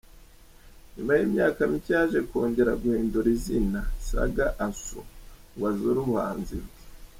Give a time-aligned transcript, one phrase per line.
[0.95, 4.99] Nyuma y’imyaka mike yaje kongera guhindura izina ‘Saga Asu’,
[5.55, 6.75] ngo azure ubuhanzi bwe.